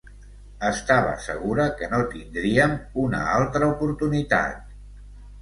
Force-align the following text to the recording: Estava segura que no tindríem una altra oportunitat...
Estava 0.69 1.11
segura 1.25 1.67
que 1.81 1.89
no 1.91 1.99
tindríem 2.15 2.75
una 3.03 3.21
altra 3.35 3.71
oportunitat... 3.77 4.75